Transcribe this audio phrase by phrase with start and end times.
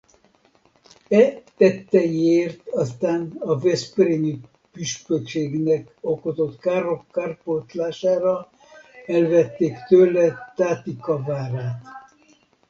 [1.09, 4.39] E tetteiért aztán a veszprémi
[4.71, 8.49] püspökségnek okozott károk kárpótlására
[9.05, 11.81] elvették tőle Tátika várát.